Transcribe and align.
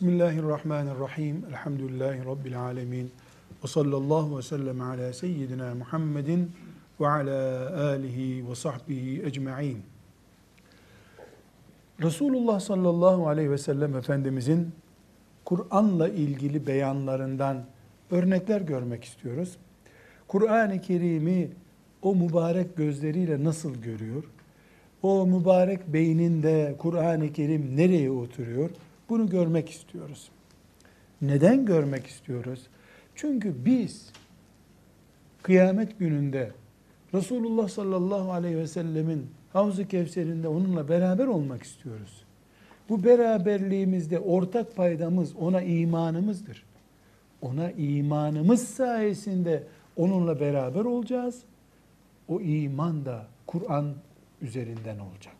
Bismillahirrahmanirrahim. 0.00 1.44
Elhamdülillahi 1.48 2.24
Rabbil 2.24 2.60
alemin. 2.60 3.10
Ve 3.64 3.68
sallallahu 3.68 4.38
ve 4.38 4.42
sellem 4.42 4.80
ala 4.80 5.12
seyyidina 5.12 5.74
Muhammedin 5.74 6.52
ve 7.00 7.08
ala 7.08 7.76
alihi 7.82 8.50
ve 8.50 8.54
sahbihi 8.54 9.22
ecma'in. 9.22 9.78
Resulullah 12.02 12.60
sallallahu 12.60 13.28
aleyhi 13.28 13.50
ve 13.50 13.58
sellem 13.58 13.96
Efendimizin 13.96 14.72
Kur'an'la 15.44 16.08
ilgili 16.08 16.66
beyanlarından 16.66 17.64
örnekler 18.10 18.60
görmek 18.60 19.04
istiyoruz. 19.04 19.56
Kur'an-ı 20.28 20.80
Kerim'i 20.80 21.50
o 22.02 22.14
mübarek 22.14 22.76
gözleriyle 22.76 23.44
nasıl 23.44 23.74
görüyor? 23.74 24.24
O 25.02 25.26
mübarek 25.26 25.92
beyninde 25.92 26.74
Kur'an-ı 26.78 27.32
Kerim 27.32 27.76
nereye 27.76 28.10
oturuyor? 28.10 28.70
Bunu 29.10 29.28
görmek 29.28 29.70
istiyoruz. 29.70 30.30
Neden 31.22 31.66
görmek 31.66 32.06
istiyoruz? 32.06 32.66
Çünkü 33.14 33.64
biz 33.64 34.12
kıyamet 35.42 35.98
gününde 35.98 36.52
Resulullah 37.14 37.68
sallallahu 37.68 38.32
aleyhi 38.32 38.56
ve 38.56 38.66
sellemin 38.66 39.30
Havz-ı 39.52 39.88
Kevser'inde 39.88 40.48
onunla 40.48 40.88
beraber 40.88 41.26
olmak 41.26 41.62
istiyoruz. 41.62 42.24
Bu 42.88 43.04
beraberliğimizde 43.04 44.18
ortak 44.18 44.76
paydamız 44.76 45.36
ona 45.36 45.62
imanımızdır. 45.62 46.64
Ona 47.42 47.70
imanımız 47.70 48.68
sayesinde 48.68 49.66
onunla 49.96 50.40
beraber 50.40 50.84
olacağız. 50.84 51.42
O 52.28 52.40
iman 52.40 53.04
da 53.04 53.26
Kur'an 53.46 53.94
üzerinden 54.42 54.98
olacak. 54.98 55.36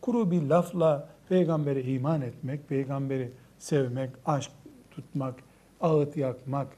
Kuru 0.00 0.30
bir 0.30 0.42
lafla 0.42 1.15
peygambere 1.28 1.82
iman 1.82 2.22
etmek, 2.22 2.68
peygamberi 2.68 3.30
sevmek, 3.58 4.10
aşk 4.26 4.50
tutmak, 4.90 5.34
ağıt 5.80 6.16
yakmak 6.16 6.68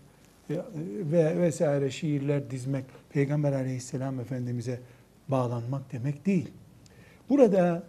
ve 0.50 1.40
vesaire 1.40 1.90
şiirler 1.90 2.50
dizmek, 2.50 2.84
peygamber 3.10 3.52
aleyhisselam 3.52 4.20
efendimize 4.20 4.80
bağlanmak 5.28 5.92
demek 5.92 6.26
değil. 6.26 6.50
Burada 7.28 7.82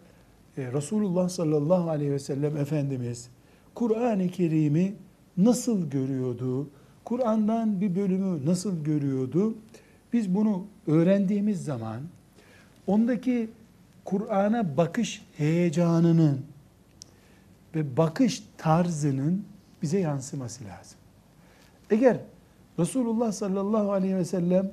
e, 0.58 0.72
Resulullah 0.74 1.30
sallallahu 1.30 1.90
aleyhi 1.90 2.12
ve 2.12 2.20
sellem 2.20 2.58
Efendimiz 2.58 3.30
Kur'an-ı 3.76 4.28
Kerim'i 4.28 4.94
nasıl 5.38 5.90
görüyordu? 5.90 6.70
Kur'an'dan 7.06 7.82
bir 7.82 7.96
bölümü 7.96 8.46
nasıl 8.46 8.84
görüyordu? 8.84 9.56
Biz 10.14 10.36
bunu 10.36 10.66
öğrendiğimiz 10.88 11.66
zaman 11.66 12.02
ondaki 12.88 13.50
Kur'an'a 14.10 14.78
bakış 14.78 15.26
heyecanının 15.38 16.46
ve 17.76 17.98
bakış 17.98 18.44
tarzının 18.58 19.46
bize 19.82 20.00
yansıması 20.00 20.64
lazım. 20.64 20.98
Eğer 21.90 22.18
Resulullah 22.80 23.32
sallallahu 23.32 23.92
aleyhi 23.92 24.16
ve 24.16 24.26
sellem 24.26 24.72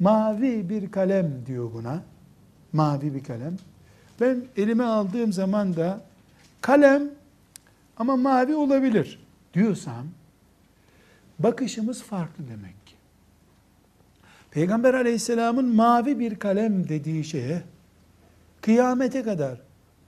mavi 0.00 0.68
bir 0.68 0.90
kalem 0.90 1.46
diyor 1.46 1.70
buna, 1.74 2.02
mavi 2.72 3.14
bir 3.14 3.24
kalem. 3.24 3.56
Ben 4.20 4.44
elime 4.56 4.84
aldığım 4.84 5.32
zaman 5.32 5.76
da 5.76 6.00
kalem 6.60 7.02
ama 7.96 8.16
mavi 8.16 8.54
olabilir 8.54 9.26
diyorsam 9.54 10.06
bakışımız 11.38 12.02
farklı 12.02 12.48
demek 12.48 12.86
ki. 12.86 12.94
Peygamber 14.50 14.94
aleyhisselamın 14.94 15.74
mavi 15.74 16.18
bir 16.18 16.38
kalem 16.38 16.88
dediği 16.88 17.24
şeye 17.24 17.62
kıyamete 18.68 19.22
kadar 19.22 19.58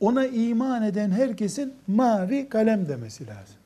ona 0.00 0.26
iman 0.26 0.82
eden 0.82 1.10
herkesin 1.10 1.74
mavi 1.86 2.48
kalem 2.48 2.88
demesi 2.88 3.26
lazım. 3.26 3.56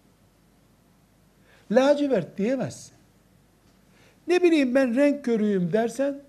Lacivert 1.71 2.39
diyemezsin. 2.39 2.93
Ne 4.29 4.43
bileyim 4.43 4.75
ben 4.75 4.97
renk 4.97 5.25
körüyüm 5.25 5.73
dersen 5.73 6.21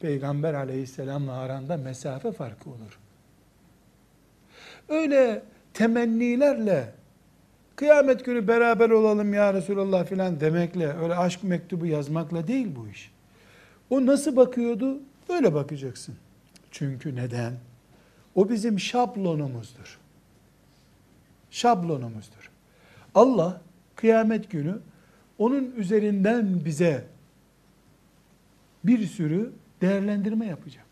Peygamber 0.00 0.54
aleyhisselamla 0.54 1.32
aranda 1.32 1.76
mesafe 1.76 2.32
farkı 2.32 2.70
olur. 2.70 2.98
Öyle 4.88 5.42
temennilerle 5.74 6.92
kıyamet 7.76 8.24
günü 8.24 8.48
beraber 8.48 8.90
olalım 8.90 9.34
ya 9.34 9.54
Resulallah 9.54 10.06
filan 10.06 10.40
demekle, 10.40 10.96
öyle 11.02 11.14
aşk 11.14 11.44
mektubu 11.44 11.86
yazmakla 11.86 12.46
değil 12.46 12.68
bu 12.76 12.88
iş. 12.88 13.10
O 13.90 14.06
nasıl 14.06 14.36
bakıyordu? 14.36 14.98
Öyle 15.28 15.54
bakacaksın. 15.54 16.14
Çünkü 16.70 17.16
neden? 17.16 17.69
O 18.34 18.48
bizim 18.48 18.80
şablonumuzdur. 18.80 19.98
Şablonumuzdur. 21.50 22.50
Allah 23.14 23.60
kıyamet 23.96 24.50
günü 24.50 24.78
onun 25.38 25.72
üzerinden 25.76 26.64
bize 26.64 27.04
bir 28.84 29.06
sürü 29.06 29.52
değerlendirme 29.80 30.46
yapacak. 30.46 30.86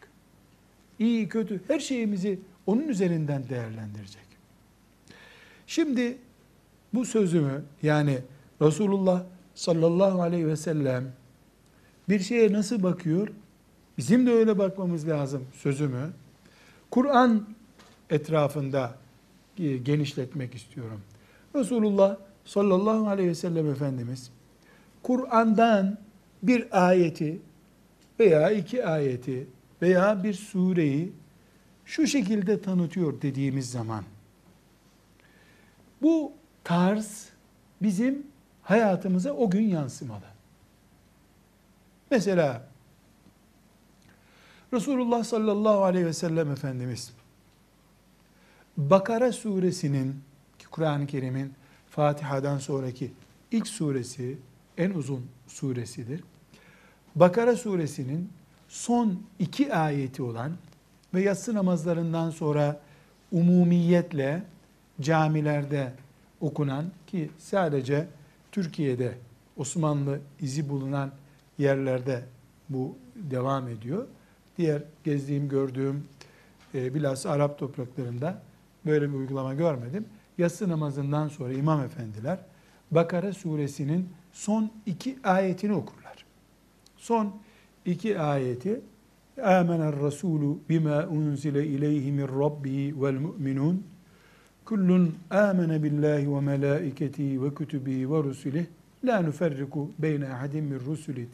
İyi, 0.99 1.29
kötü, 1.29 1.61
her 1.69 1.79
şeyimizi 1.79 2.41
onun 2.67 2.89
üzerinden 2.89 3.49
değerlendirecek. 3.49 4.29
Şimdi 5.67 6.19
bu 6.95 7.05
sözümü 7.05 7.63
yani 7.83 8.19
Resulullah 8.63 9.25
sallallahu 9.55 10.23
aleyhi 10.23 10.47
ve 10.47 10.57
sellem 10.57 11.13
bir 12.09 12.21
şeye 12.21 12.53
nasıl 12.53 12.83
bakıyor? 12.83 13.29
Bizim 13.99 14.27
de 14.27 14.31
öyle 14.31 14.59
bakmamız 14.59 15.09
lazım 15.09 15.45
sözümü. 15.53 16.11
Kur'an 16.91 17.47
etrafında 18.11 18.95
genişletmek 19.83 20.55
istiyorum. 20.55 21.01
Resulullah 21.55 22.17
sallallahu 22.45 23.09
aleyhi 23.09 23.29
ve 23.29 23.35
sellem 23.35 23.71
Efendimiz 23.71 24.31
Kur'an'dan 25.03 25.99
bir 26.43 26.87
ayeti 26.89 27.41
veya 28.21 28.51
iki 28.51 28.87
ayeti 28.87 29.47
veya 29.83 30.25
bir 30.25 30.35
sureyi 30.35 31.13
şu 31.85 32.07
şekilde 32.07 32.63
tanıtıyor 32.63 33.23
dediğimiz 33.23 33.71
zaman 33.71 34.05
bu 36.03 36.33
tarz 36.65 37.29
bizim 37.83 38.27
hayatımıza 38.63 39.33
o 39.33 39.51
gün 39.51 39.69
yansımalı. 39.69 40.25
Mesela 42.11 42.69
Resulullah 44.73 45.25
sallallahu 45.25 45.85
aleyhi 45.85 46.07
ve 46.07 46.13
sellem 46.13 46.51
Efendimiz 46.51 47.13
Bakara 48.77 49.33
suresinin 49.33 50.21
Kur'an-ı 50.71 51.07
Kerim'in 51.07 51.53
Fatiha'dan 51.91 52.59
sonraki 52.59 53.13
ilk 53.51 53.67
suresi 53.67 54.39
en 54.79 54.91
uzun 54.91 55.27
suresidir. 55.47 56.25
Bakara 57.15 57.57
suresinin 57.57 58.31
son 58.69 59.23
iki 59.39 59.75
ayeti 59.75 60.23
olan 60.23 60.53
ve 61.15 61.23
yatsı 61.23 61.55
namazlarından 61.55 62.31
sonra 62.31 62.81
umumiyetle 63.33 64.43
camilerde 65.01 65.93
okunan 66.41 66.85
ki 67.07 67.31
sadece 67.39 68.07
Türkiye'de 68.53 69.19
Osmanlı 69.57 70.21
izi 70.41 70.69
bulunan 70.69 71.11
yerlerde 71.59 72.23
bu 72.69 72.97
devam 73.15 73.69
ediyor. 73.69 74.07
Diğer 74.59 74.83
gezdiğim, 75.05 75.49
gördüğüm 75.49 76.05
e, 76.75 76.95
bilhassa 76.95 77.31
Arap 77.31 77.59
topraklarında 77.59 78.43
böyle 78.87 79.09
bir 79.09 79.15
uygulama 79.15 79.55
görmedim. 79.55 80.05
Yatsı 80.39 80.69
namazından 80.69 81.29
sonra 81.29 81.53
imam 81.53 81.81
efendiler 81.81 82.39
Bakara 82.91 83.33
suresinin 83.33 84.09
son 84.33 84.71
iki 84.87 85.19
ayetini 85.25 85.73
okurlar. 85.73 86.25
Son 86.97 87.35
iki 87.85 88.21
ayeti 88.21 88.81
Âmener 89.43 89.95
Rasûlü 89.95 90.57
bima 90.69 91.07
unzile 91.07 91.67
ileyhi 91.67 92.13
min 92.13 92.29
rabbihi 92.29 93.03
vel 93.03 93.15
mu'minun 93.15 93.87
kullun 94.65 95.15
amene 95.31 95.83
billahi 95.83 96.35
ve 96.35 96.41
melâiketihi 96.41 97.43
ve 97.43 97.55
kütübihi 97.55 98.11
ve 98.11 98.23
rusulih 98.23 98.67
la 99.05 99.21
nuferriku 99.21 99.91
beyne 99.99 100.29
ahadim 100.29 100.81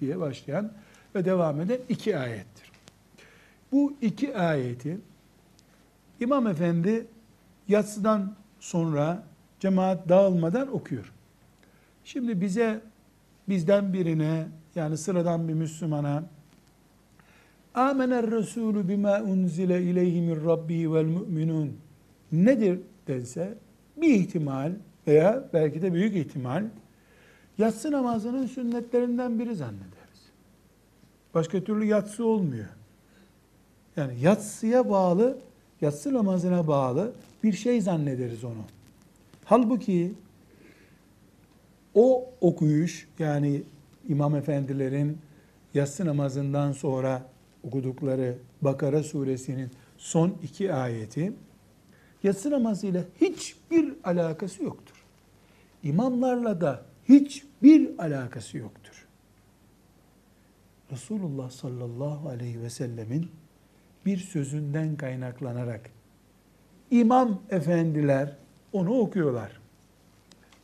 diye 0.01 0.21
başlayan 0.21 0.73
ve 1.15 1.25
devam 1.25 1.61
eden 1.61 1.79
iki 1.89 2.19
ayettir. 2.19 2.74
Bu 3.75 3.93
iki 4.01 4.37
ayeti 4.37 4.99
İmam 6.21 6.47
Efendi 6.47 7.07
yatsıdan 7.69 8.35
sonra 8.61 9.23
cemaat 9.61 10.09
dağılmadan 10.09 10.75
okuyor. 10.75 11.13
Şimdi 12.05 12.41
bize 12.41 12.81
bizden 13.49 13.93
birine 13.93 14.47
yani 14.75 14.97
sıradan 14.97 15.49
bir 15.49 15.55
Müslümana 15.55 16.25
Amener 17.75 18.31
Resulü 18.31 18.89
bima 18.89 19.23
unzile 19.23 19.83
ileyhi 19.83 20.21
min 20.21 20.47
rabbi 20.47 20.93
vel 20.93 21.05
mu'minun 21.05 21.77
nedir 22.33 22.81
dense 23.09 23.55
bir 23.97 24.15
ihtimal 24.15 24.73
veya 25.07 25.49
belki 25.53 25.83
de 25.83 25.93
büyük 25.93 26.17
ihtimal 26.17 26.65
yatsı 27.59 27.93
namazının 27.93 28.47
sünnetlerinden 28.47 29.39
biri 29.39 29.55
zannederiz. 29.55 30.31
Başka 31.35 31.65
türlü 31.65 31.85
yatsı 31.85 32.27
olmuyor. 32.27 32.69
Yani 33.97 34.21
yatsıya 34.21 34.91
bağlı, 34.91 35.39
yatsı 35.81 36.15
namazına 36.15 36.67
bağlı 36.67 37.13
bir 37.43 37.53
şey 37.53 37.81
zannederiz 37.81 38.45
onu. 38.45 38.65
Halbuki 39.45 40.15
O 41.95 42.31
okuyuş 42.41 43.09
yani 43.19 43.63
imam 44.09 44.37
efendilerin 44.37 45.19
yatsı 45.75 46.07
namazından 46.07 46.73
sonra 46.73 47.23
okudukları 47.63 48.39
Bakara 48.63 49.03
suresinin 49.03 49.71
son 49.99 50.39
iki 50.43 50.73
ayeti 50.73 51.33
yatsı 52.23 52.51
namazıyla 52.51 53.05
hiçbir 53.21 53.95
alakası 54.05 54.63
yoktur. 54.63 55.05
İmamlarla 55.83 56.61
da 56.61 56.85
hiçbir 57.09 57.99
alakası 57.99 58.59
yoktur. 58.59 59.07
Resulullah 60.93 61.51
sallallahu 61.51 62.29
aleyhi 62.29 62.63
ve 62.63 62.71
sellemin 62.71 63.31
bir 64.07 64.19
sözünden 64.19 64.97
kaynaklanarak 64.97 65.91
imam 66.91 67.43
efendiler 67.51 68.37
onu 68.73 68.99
okuyorlar. 68.99 69.61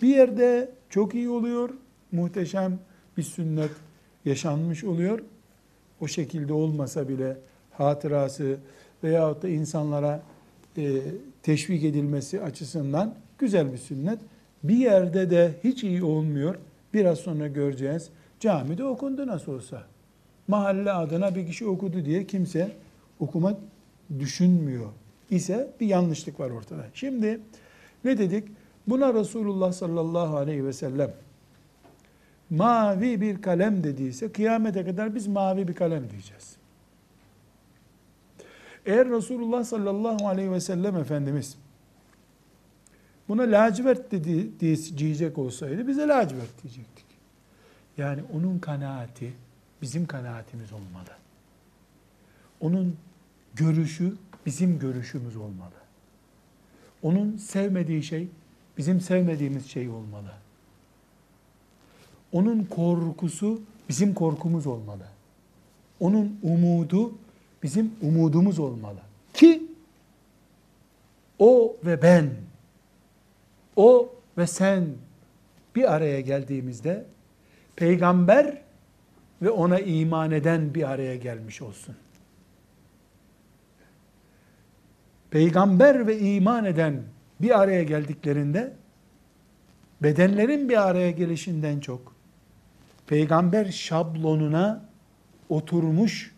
Bir 0.02 0.08
yerde 0.08 0.70
çok 0.90 1.14
iyi 1.14 1.28
oluyor, 1.28 1.70
muhteşem 2.12 2.78
bir 3.16 3.22
sünnet 3.22 3.70
yaşanmış 4.24 4.84
oluyor. 4.84 5.20
O 6.00 6.08
şekilde 6.08 6.52
olmasa 6.52 7.08
bile 7.08 7.36
hatırası 7.72 8.56
veyahut 9.04 9.42
da 9.42 9.48
insanlara 9.48 10.22
e, 10.76 11.02
teşvik 11.42 11.84
edilmesi 11.84 12.42
açısından 12.42 13.14
güzel 13.38 13.72
bir 13.72 13.78
sünnet. 13.78 14.18
Bir 14.62 14.76
yerde 14.76 15.30
de 15.30 15.54
hiç 15.64 15.84
iyi 15.84 16.04
olmuyor. 16.04 16.54
Biraz 16.94 17.18
sonra 17.18 17.48
göreceğiz. 17.48 18.08
Camide 18.40 18.84
okundu 18.84 19.26
nasıl 19.26 19.52
olsa. 19.52 19.82
Mahalle 20.48 20.92
adına 20.92 21.34
bir 21.34 21.46
kişi 21.46 21.66
okudu 21.66 22.04
diye 22.04 22.26
kimse 22.26 22.70
okumak 23.20 23.60
düşünmüyor 24.18 24.90
ise 25.30 25.70
bir 25.80 25.86
yanlışlık 25.86 26.40
var 26.40 26.50
ortada. 26.50 26.86
Şimdi 26.94 27.40
ne 28.04 28.18
dedik? 28.18 28.48
Buna 28.86 29.14
Resulullah 29.14 29.72
sallallahu 29.72 30.36
aleyhi 30.36 30.64
ve 30.64 30.72
sellem 30.72 31.12
mavi 32.50 33.20
bir 33.20 33.42
kalem 33.42 33.84
dediyse 33.84 34.32
kıyamete 34.32 34.84
kadar 34.84 35.14
biz 35.14 35.26
mavi 35.26 35.68
bir 35.68 35.74
kalem 35.74 36.10
diyeceğiz. 36.10 36.56
Eğer 38.86 39.08
Resulullah 39.08 39.64
sallallahu 39.64 40.28
aleyhi 40.28 40.52
ve 40.52 40.60
sellem 40.60 40.96
Efendimiz 40.96 41.56
buna 43.28 43.42
lacivert 43.42 44.12
dedi, 44.12 44.60
diyecek 44.98 45.38
olsaydı 45.38 45.88
bize 45.88 46.08
lacivert 46.08 46.62
diyecektik. 46.62 47.06
Yani 47.98 48.22
onun 48.34 48.58
kanaati 48.58 49.32
bizim 49.82 50.06
kanaatimiz 50.06 50.72
olmalı. 50.72 51.10
Onun 52.60 52.96
görüşü 53.54 54.16
bizim 54.46 54.78
görüşümüz 54.78 55.36
olmalı. 55.36 55.80
Onun 57.02 57.36
sevmediği 57.36 58.02
şey 58.02 58.28
bizim 58.78 59.00
sevmediğimiz 59.00 59.66
şey 59.66 59.88
olmalı. 59.88 60.32
Onun 62.32 62.64
korkusu 62.64 63.60
bizim 63.88 64.14
korkumuz 64.14 64.66
olmalı. 64.66 65.06
Onun 66.00 66.38
umudu 66.42 67.14
bizim 67.62 67.94
umudumuz 68.02 68.58
olmalı. 68.58 69.00
Ki 69.34 69.62
o 71.38 71.76
ve 71.84 72.02
ben, 72.02 72.30
o 73.76 74.12
ve 74.38 74.46
sen 74.46 74.86
bir 75.76 75.92
araya 75.94 76.20
geldiğimizde 76.20 77.04
peygamber 77.76 78.62
ve 79.42 79.50
ona 79.50 79.78
iman 79.78 80.30
eden 80.30 80.74
bir 80.74 80.90
araya 80.90 81.16
gelmiş 81.16 81.62
olsun. 81.62 81.96
Peygamber 85.30 86.06
ve 86.06 86.18
iman 86.18 86.64
eden 86.64 87.02
bir 87.40 87.60
araya 87.60 87.82
geldiklerinde 87.82 88.72
bedenlerin 90.02 90.68
bir 90.68 90.88
araya 90.88 91.10
gelişinden 91.10 91.80
çok 91.80 92.14
peygamber 93.06 93.64
şablonuna 93.64 94.84
oturmuş 95.48 96.34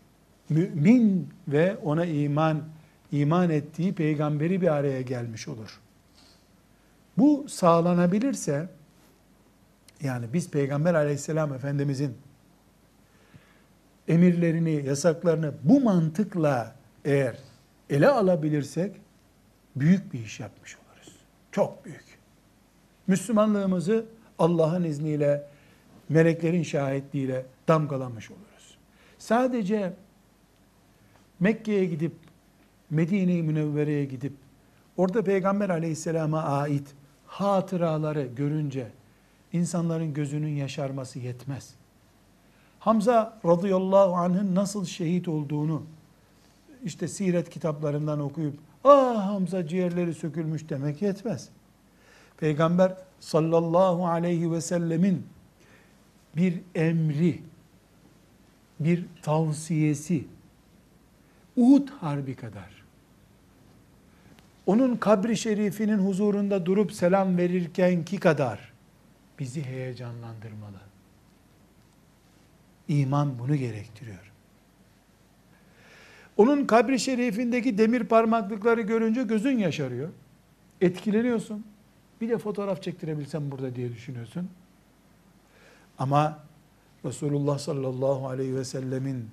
mümin 0.48 1.28
ve 1.48 1.76
ona 1.76 2.04
iman 2.04 2.62
iman 3.12 3.50
ettiği 3.50 3.94
peygamberi 3.94 4.60
bir 4.60 4.68
araya 4.68 5.02
gelmiş 5.02 5.48
olur. 5.48 5.80
Bu 7.18 7.46
sağlanabilirse 7.48 8.68
yani 10.02 10.26
biz 10.32 10.50
peygamber 10.50 10.94
aleyhisselam 10.94 11.54
efendimizin 11.54 12.14
emirlerini, 14.08 14.86
yasaklarını 14.86 15.54
bu 15.62 15.80
mantıkla 15.80 16.74
eğer 17.04 17.36
ele 17.92 18.08
alabilirsek 18.08 18.96
büyük 19.76 20.12
bir 20.12 20.20
iş 20.24 20.40
yapmış 20.40 20.76
oluruz. 20.76 21.16
Çok 21.52 21.84
büyük. 21.84 22.18
Müslümanlığımızı 23.06 24.04
Allah'ın 24.38 24.84
izniyle, 24.84 25.48
meleklerin 26.08 26.62
şahitliğiyle 26.62 27.46
damgalamış 27.68 28.30
oluruz. 28.30 28.78
Sadece 29.18 29.92
Mekke'ye 31.40 31.84
gidip, 31.84 32.12
Medine-i 32.90 33.42
Münevvere'ye 33.42 34.04
gidip, 34.04 34.32
orada 34.96 35.24
Peygamber 35.24 35.70
aleyhisselama 35.70 36.42
ait 36.42 36.94
hatıraları 37.26 38.26
görünce, 38.26 38.86
insanların 39.52 40.14
gözünün 40.14 40.56
yaşarması 40.56 41.18
yetmez. 41.18 41.74
Hamza 42.78 43.38
radıyallahu 43.44 44.14
anh'ın 44.14 44.54
nasıl 44.54 44.84
şehit 44.84 45.28
olduğunu, 45.28 45.82
işte 46.84 47.08
siret 47.08 47.50
kitaplarından 47.50 48.20
okuyup, 48.20 48.58
ah 48.84 49.26
Hamza 49.26 49.66
ciğerleri 49.66 50.14
sökülmüş 50.14 50.68
demek 50.68 51.02
yetmez. 51.02 51.48
Peygamber 52.36 52.94
sallallahu 53.20 54.06
aleyhi 54.06 54.52
ve 54.52 54.60
sellemin 54.60 55.26
bir 56.36 56.60
emri, 56.74 57.42
bir 58.80 59.06
tavsiyesi, 59.22 60.24
Uhud 61.56 61.88
Harbi 61.88 62.34
kadar. 62.34 62.82
Onun 64.66 64.96
kabri 64.96 65.36
şerifinin 65.36 65.98
huzurunda 65.98 66.66
durup 66.66 66.92
selam 66.92 67.36
verirken 67.36 68.04
ki 68.04 68.20
kadar 68.20 68.72
bizi 69.38 69.64
heyecanlandırmalı. 69.64 70.80
İman 72.88 73.38
bunu 73.38 73.56
gerektiriyor. 73.56 74.31
Onun 76.36 76.66
kabri 76.66 76.98
şerifindeki 77.00 77.78
demir 77.78 78.04
parmaklıkları 78.04 78.80
görünce 78.80 79.22
gözün 79.22 79.58
yaşarıyor. 79.58 80.08
Etkileniyorsun. 80.80 81.64
Bir 82.20 82.28
de 82.28 82.38
fotoğraf 82.38 82.82
çektirebilsem 82.82 83.50
burada 83.50 83.74
diye 83.74 83.92
düşünüyorsun. 83.92 84.48
Ama 85.98 86.38
Resulullah 87.04 87.58
sallallahu 87.58 88.28
aleyhi 88.28 88.56
ve 88.56 88.64
sellemin 88.64 89.28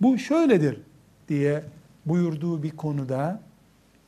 bu 0.00 0.18
şöyledir 0.18 0.80
diye 1.28 1.64
buyurduğu 2.06 2.62
bir 2.62 2.70
konuda 2.70 3.40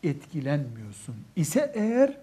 etkilenmiyorsun 0.02 1.14
ise 1.36 1.72
eğer 1.74 2.16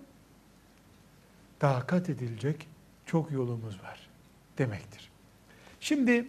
takat 1.60 2.10
edilecek 2.10 2.68
çok 3.06 3.32
yolumuz 3.32 3.84
var 3.84 4.10
demektir. 4.58 5.10
Şimdi 5.80 6.28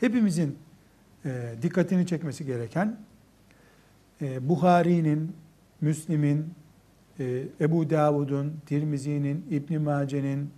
hepimizin 0.00 0.58
e, 1.24 1.54
dikkatini 1.62 2.06
çekmesi 2.06 2.46
gereken 2.46 2.96
e, 4.22 4.48
Buhari'nin, 4.48 5.32
Müslim'in, 5.80 6.54
e, 7.20 7.42
Ebu 7.60 7.90
Davud'un, 7.90 8.54
Tirmizi'nin, 8.66 9.46
İbn 9.50 9.80
Mace'nin, 9.80 10.50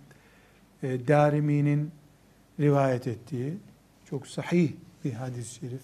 e, 0.83 1.07
Darimi'nin 1.07 1.91
rivayet 2.59 3.07
ettiği 3.07 3.53
çok 4.09 4.27
sahih 4.27 4.71
bir 5.05 5.13
hadis-i 5.13 5.55
şerif. 5.55 5.81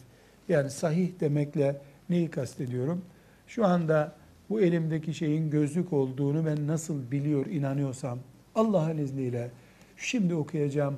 Yani 0.49 0.69
sahih 0.69 1.19
demekle 1.19 1.81
neyi 2.09 2.29
kastediyorum? 2.29 3.01
Şu 3.47 3.65
anda 3.65 4.15
bu 4.49 4.61
elimdeki 4.61 5.13
şeyin 5.13 5.49
gözlük 5.49 5.93
olduğunu 5.93 6.45
ben 6.45 6.67
nasıl 6.67 7.11
biliyor, 7.11 7.45
inanıyorsam 7.45 8.19
Allah'ın 8.55 8.97
izniyle 8.97 9.51
şimdi 9.97 10.35
okuyacağım 10.35 10.95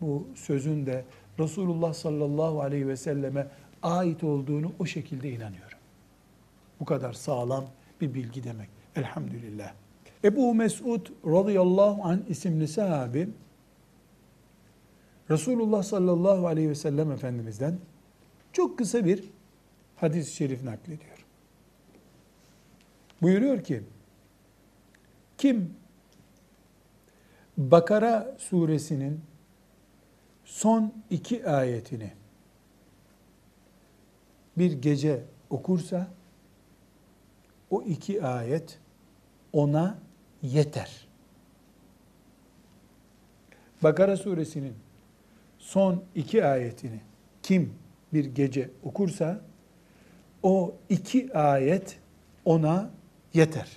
bu 0.00 0.28
sözün 0.34 0.86
de 0.86 1.04
Resulullah 1.38 1.94
sallallahu 1.94 2.60
aleyhi 2.60 2.88
ve 2.88 2.96
selleme 2.96 3.48
ait 3.82 4.24
olduğunu 4.24 4.72
o 4.78 4.86
şekilde 4.86 5.30
inanıyorum. 5.30 5.78
Bu 6.80 6.84
kadar 6.84 7.12
sağlam 7.12 7.64
bir 8.00 8.14
bilgi 8.14 8.44
demek. 8.44 8.68
Elhamdülillah. 8.96 9.72
Ebu 10.24 10.54
Mesud 10.54 11.06
radıyallahu 11.26 12.02
anh 12.04 12.18
isimli 12.28 12.68
sahabi 12.68 13.28
Resulullah 15.30 15.82
sallallahu 15.82 16.46
aleyhi 16.46 16.70
ve 16.70 16.74
sellem 16.74 17.12
Efendimiz'den 17.12 17.78
çok 18.52 18.78
kısa 18.78 19.04
bir 19.04 19.24
hadis-i 19.96 20.34
şerif 20.34 20.62
naklediyor. 20.62 21.26
Buyuruyor 23.22 23.64
ki, 23.64 23.82
kim 25.38 25.74
Bakara 27.58 28.36
suresinin 28.38 29.20
son 30.54 30.92
iki 31.10 31.46
ayetini 31.46 32.12
bir 34.58 34.72
gece 34.72 35.22
okursa, 35.50 36.08
o 37.70 37.82
iki 37.82 38.24
ayet 38.24 38.78
ona 39.52 39.98
yeter. 40.42 41.06
Bakara 43.82 44.16
suresinin 44.16 44.74
son 45.58 46.02
iki 46.14 46.44
ayetini 46.44 47.00
kim 47.42 47.74
bir 48.12 48.24
gece 48.24 48.70
okursa 48.84 49.40
o 50.42 50.74
iki 50.88 51.38
ayet 51.38 51.98
ona 52.44 52.90
yeter. 53.32 53.68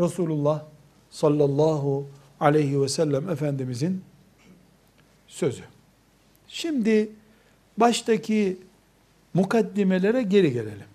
Resulullah 0.00 0.64
sallallahu 1.10 2.06
aleyhi 2.40 2.82
ve 2.82 2.88
sellem 2.88 3.28
Efendimizin 3.28 4.11
sözü. 5.32 5.62
Şimdi 6.48 7.10
baştaki 7.76 8.58
mukaddimelere 9.34 10.22
geri 10.22 10.52
gelelim. 10.52 10.86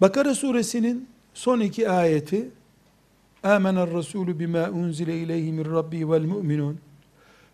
Bakara 0.00 0.34
suresinin 0.34 1.08
son 1.34 1.60
iki 1.60 1.90
ayeti 1.90 2.48
Âmener 3.42 3.90
Resulü 3.90 4.38
bima 4.38 4.70
unzile 4.70 5.18
ileyhi 5.18 5.52
min 5.52 5.64
Rabbi 5.64 6.10
vel 6.10 6.24
mu'minun 6.24 6.78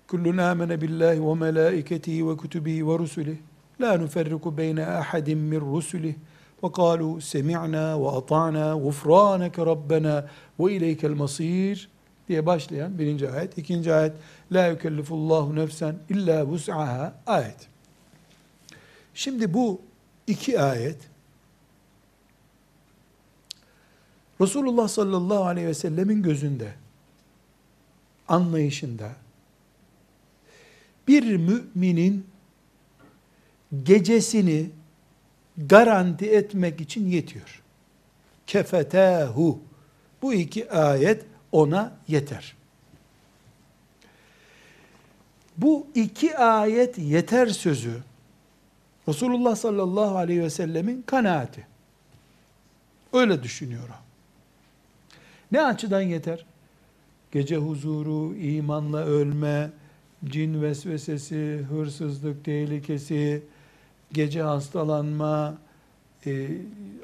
Kullun 0.08 0.36
amene 0.36 0.80
billahi 0.80 1.26
ve 1.26 1.34
melaiketihi 1.34 2.28
ve 2.28 2.36
kutubihi 2.36 2.88
ve 2.88 2.98
rusulihi 2.98 3.38
la 3.80 3.96
nuferriku 3.96 4.56
beyne 4.56 4.86
ahadin 4.86 5.38
min 5.38 5.60
rusulihi 5.60 6.16
ve 6.64 6.72
kalu 6.72 7.20
semi'na 7.20 8.02
ve 8.02 8.08
ata'na 8.08 8.74
gufraneke 8.74 9.66
rabbena 9.66 10.28
ve 10.60 10.72
ileykel 10.72 11.10
masir 11.12 11.88
diye 12.28 12.46
başlayan 12.46 12.98
birinci 12.98 13.30
ayet. 13.30 13.58
ikinci 13.58 13.94
ayet 13.94 14.12
la 14.52 14.66
yükellifullahu 14.66 15.56
nefsen 15.56 15.96
illa 16.08 16.46
vus'aha 16.46 17.14
ayet. 17.26 17.68
Şimdi 19.14 19.54
bu 19.54 19.80
iki 20.26 20.60
ayet 20.60 20.98
Resulullah 24.40 24.88
sallallahu 24.88 25.44
aleyhi 25.44 25.66
ve 25.66 25.74
sellemin 25.74 26.22
gözünde, 26.22 26.72
anlayışında 28.28 29.10
bir 31.08 31.36
müminin 31.36 32.26
gecesini 33.82 34.70
garanti 35.56 36.26
etmek 36.26 36.80
için 36.80 37.06
yetiyor. 37.06 37.62
Kefetehu. 38.46 39.60
Bu 40.22 40.34
iki 40.34 40.70
ayet 40.70 41.24
ona 41.52 41.92
yeter. 42.08 42.56
Bu 45.56 45.86
iki 45.94 46.38
ayet 46.38 46.98
yeter 46.98 47.46
sözü 47.46 48.02
Resulullah 49.08 49.56
sallallahu 49.56 50.16
aleyhi 50.16 50.42
ve 50.42 50.50
sellemin 50.50 51.02
kanaati. 51.02 51.66
Öyle 53.12 53.42
düşünüyor 53.42 53.88
o. 53.88 54.08
Ne 55.52 55.62
açıdan 55.62 56.00
yeter? 56.00 56.44
Gece 57.32 57.56
huzuru, 57.56 58.34
imanla 58.34 59.04
ölme, 59.04 59.70
cin 60.24 60.62
vesvesesi, 60.62 61.66
hırsızlık 61.70 62.44
tehlikesi, 62.44 63.42
gece 64.12 64.42
hastalanma, 64.42 65.58
e, 66.26 66.48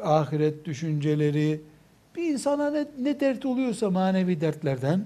ahiret 0.02 0.64
düşünceleri, 0.64 1.60
bir 2.16 2.32
insana 2.32 2.70
ne, 2.70 2.86
ne 2.98 3.20
dert 3.20 3.46
oluyorsa 3.46 3.90
manevi 3.90 4.40
dertlerden, 4.40 5.04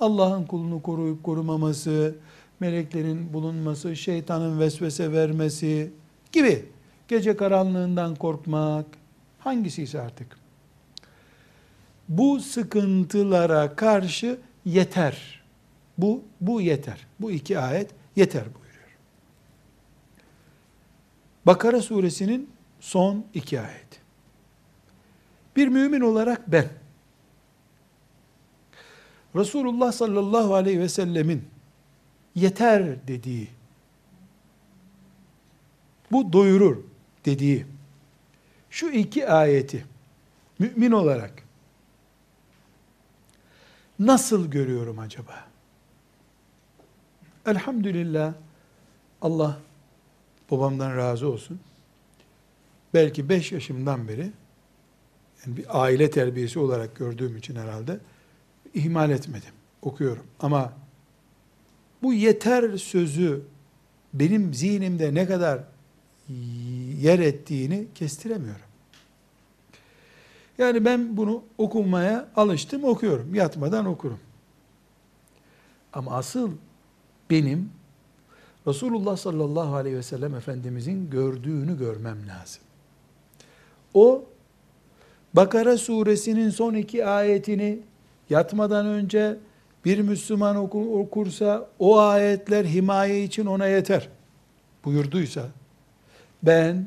Allah'ın 0.00 0.44
kulunu 0.44 0.82
koruyup 0.82 1.24
korumaması, 1.24 2.14
meleklerin 2.60 3.32
bulunması, 3.32 3.96
şeytanın 3.96 4.60
vesvese 4.60 5.12
vermesi 5.12 5.90
gibi 6.32 6.64
gece 7.08 7.36
karanlığından 7.36 8.14
korkmak, 8.14 8.86
hangisi 9.38 9.82
ise 9.82 10.00
artık. 10.00 10.38
Bu 12.08 12.40
sıkıntılara 12.40 13.76
karşı 13.76 14.38
yeter. 14.64 15.42
Bu, 15.98 16.22
bu 16.40 16.60
yeter. 16.60 17.06
Bu 17.20 17.30
iki 17.30 17.58
ayet 17.58 17.90
yeter 18.16 18.44
buyuruyor. 18.44 18.96
Bakara 21.46 21.82
suresinin 21.82 22.50
son 22.80 23.24
iki 23.34 23.60
ayet. 23.60 24.01
Bir 25.56 25.68
mümin 25.68 26.00
olarak 26.00 26.52
ben, 26.52 26.68
Resulullah 29.36 29.92
sallallahu 29.92 30.54
aleyhi 30.54 30.80
ve 30.80 30.88
sellemin 30.88 31.44
yeter 32.34 33.08
dediği, 33.08 33.48
bu 36.12 36.32
doyurur 36.32 36.76
dediği, 37.24 37.66
şu 38.70 38.90
iki 38.90 39.28
ayeti 39.28 39.86
mümin 40.58 40.90
olarak 40.90 41.42
nasıl 43.98 44.50
görüyorum 44.50 44.98
acaba? 44.98 45.44
Elhamdülillah 47.46 48.34
Allah 49.22 49.58
babamdan 50.50 50.96
razı 50.96 51.28
olsun. 51.28 51.60
Belki 52.94 53.28
beş 53.28 53.52
yaşımdan 53.52 54.08
beri 54.08 54.32
yani 55.46 55.56
bir 55.56 55.82
aile 55.82 56.10
terbiyesi 56.10 56.58
olarak 56.58 56.96
gördüğüm 56.96 57.36
için 57.36 57.56
herhalde 57.56 57.98
ihmal 58.74 59.10
etmedim. 59.10 59.52
Okuyorum. 59.82 60.24
Ama 60.40 60.72
bu 62.02 62.12
yeter 62.12 62.76
sözü 62.76 63.42
benim 64.14 64.54
zihnimde 64.54 65.14
ne 65.14 65.26
kadar 65.26 65.60
yer 67.00 67.18
ettiğini 67.18 67.86
kestiremiyorum. 67.94 68.66
Yani 70.58 70.84
ben 70.84 71.16
bunu 71.16 71.42
okumaya 71.58 72.28
alıştım, 72.36 72.84
okuyorum. 72.84 73.34
Yatmadan 73.34 73.86
okurum. 73.86 74.20
Ama 75.92 76.16
asıl 76.16 76.50
benim 77.30 77.70
Resulullah 78.66 79.16
sallallahu 79.16 79.74
aleyhi 79.74 79.96
ve 79.96 80.02
sellem 80.02 80.34
Efendimizin 80.34 81.10
gördüğünü 81.10 81.78
görmem 81.78 82.28
lazım. 82.28 82.62
O 83.94 84.24
Bakara 85.34 85.78
suresinin 85.78 86.50
son 86.50 86.74
iki 86.74 87.06
ayetini 87.06 87.78
yatmadan 88.30 88.86
önce 88.86 89.36
bir 89.84 89.98
Müslüman 89.98 90.56
okursa 90.56 91.68
o 91.78 91.98
ayetler 91.98 92.64
himaye 92.64 93.24
için 93.24 93.46
ona 93.46 93.66
yeter 93.66 94.08
buyurduysa 94.84 95.48
ben 96.42 96.86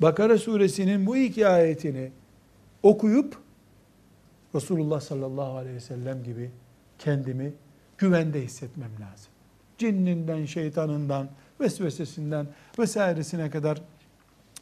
Bakara 0.00 0.38
suresinin 0.38 1.06
bu 1.06 1.16
iki 1.16 1.48
ayetini 1.48 2.10
okuyup 2.82 3.38
Resulullah 4.54 5.00
sallallahu 5.00 5.56
aleyhi 5.56 5.76
ve 5.76 5.80
sellem 5.80 6.22
gibi 6.24 6.50
kendimi 6.98 7.52
güvende 7.98 8.42
hissetmem 8.42 8.90
lazım. 8.90 9.32
Cinninden, 9.78 10.44
şeytanından, 10.44 11.28
vesvesesinden 11.60 12.46
vesairesine 12.78 13.50
kadar 13.50 13.82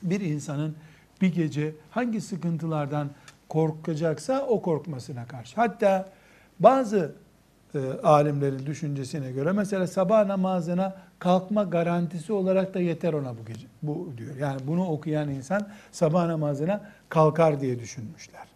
bir 0.02 0.20
insanın 0.20 0.76
bir 1.20 1.34
gece 1.34 1.74
hangi 1.90 2.20
sıkıntılardan 2.20 3.10
korkacaksa 3.48 4.46
o 4.46 4.62
korkmasına 4.62 5.26
karşı. 5.26 5.56
Hatta 5.56 6.08
bazı 6.60 7.12
e, 7.74 7.78
alimlerin 8.02 8.66
düşüncesine 8.66 9.32
göre 9.32 9.52
mesela 9.52 9.86
sabah 9.86 10.26
namazına 10.26 10.96
kalkma 11.18 11.64
garantisi 11.64 12.32
olarak 12.32 12.74
da 12.74 12.80
yeter 12.80 13.12
ona 13.12 13.38
bu 13.38 13.44
gece. 13.46 13.66
Bu 13.82 14.12
diyor. 14.18 14.36
Yani 14.36 14.60
bunu 14.66 14.86
okuyan 14.86 15.28
insan 15.28 15.68
sabah 15.92 16.26
namazına 16.26 16.90
kalkar 17.08 17.60
diye 17.60 17.80
düşünmüşler. 17.80 18.46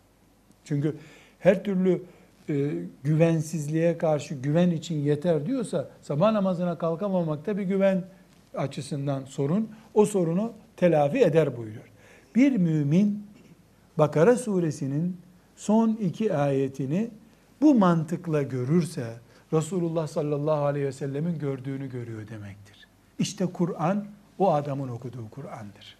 Çünkü 0.64 0.96
her 1.40 1.64
türlü 1.64 2.02
e, 2.48 2.70
güvensizliğe 3.02 3.98
karşı 3.98 4.34
güven 4.34 4.70
için 4.70 4.94
yeter 4.94 5.46
diyorsa 5.46 5.88
sabah 6.02 6.32
namazına 6.32 6.78
kalkamamak 6.78 7.46
da 7.46 7.58
bir 7.58 7.62
güven 7.62 8.04
açısından 8.54 9.24
sorun. 9.24 9.68
O 9.94 10.06
sorunu 10.06 10.52
telafi 10.76 11.18
eder 11.18 11.56
buyuruyor. 11.56 11.84
Bir 12.34 12.52
mümin 12.52 13.26
Bakara 13.98 14.36
suresinin 14.36 15.16
son 15.56 15.88
iki 15.88 16.36
ayetini 16.36 17.10
bu 17.60 17.74
mantıkla 17.74 18.42
görürse 18.42 19.16
Resulullah 19.52 20.06
sallallahu 20.06 20.64
aleyhi 20.64 20.86
ve 20.86 20.92
sellemin 20.92 21.38
gördüğünü 21.38 21.90
görüyor 21.90 22.28
demektir. 22.28 22.88
İşte 23.18 23.46
Kur'an 23.46 24.06
o 24.38 24.52
adamın 24.52 24.88
okuduğu 24.88 25.30
Kur'an'dır. 25.30 25.96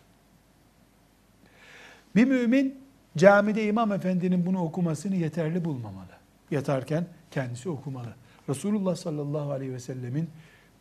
Bir 2.17 2.25
mümin 2.25 2.79
camide 3.17 3.67
imam 3.67 3.93
efendinin 3.93 4.47
bunu 4.47 4.63
okumasını 4.63 5.17
yeterli 5.17 5.65
bulmamalı. 5.65 6.15
Yatarken 6.51 7.07
kendisi 7.31 7.69
okumalı. 7.69 8.15
Resulullah 8.49 8.97
sallallahu 8.97 9.51
aleyhi 9.51 9.73
ve 9.73 9.81
sellemin 9.81 10.31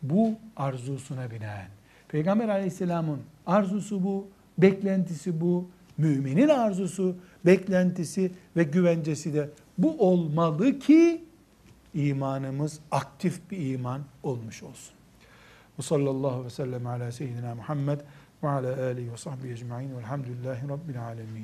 bu 0.02 0.30
arzusuna 0.56 1.30
binaen. 1.30 1.68
Peygamber 2.08 2.48
aleyhisselamın 2.48 3.20
arzusu 3.46 4.04
bu, 4.04 4.26
beklentisi 4.58 5.40
bu, 5.40 5.68
müminin 5.98 6.48
arzusu, 6.48 7.16
beklentisi 7.46 8.32
ve 8.56 8.62
güvencesi 8.62 9.34
de 9.34 9.50
bu 9.78 10.08
olmalı 10.08 10.78
ki 10.78 11.24
imanımız 11.94 12.80
aktif 12.90 13.50
bir 13.50 13.74
iman 13.74 14.00
olmuş 14.22 14.62
olsun. 14.62 14.94
Ve 15.78 15.82
sallallahu 15.82 16.44
ve 16.44 16.50
sellem 16.50 16.86
ala 16.86 17.12
seyyidina 17.12 17.54
Muhammed 17.54 18.00
ve 18.42 18.48
ala 18.48 18.82
alihi 18.86 19.12
ve 19.12 19.16
sahbihi 19.16 19.52
ecma'in 19.52 19.96
velhamdülillahi 19.96 20.68
rabbil 20.68 21.02
alemin. 21.04 21.42